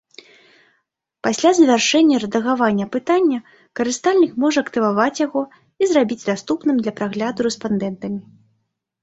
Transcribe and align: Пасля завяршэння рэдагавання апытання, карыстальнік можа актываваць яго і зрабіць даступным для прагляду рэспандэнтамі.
Пасля 1.25 1.49
завяршэння 1.59 2.21
рэдагавання 2.23 2.83
апытання, 2.89 3.39
карыстальнік 3.81 4.33
можа 4.45 4.59
актываваць 4.67 5.21
яго 5.27 5.43
і 5.51 5.83
зрабіць 5.93 6.19
даступным 6.31 6.83
для 6.83 6.97
прагляду 6.99 7.39
рэспандэнтамі. 7.51 8.19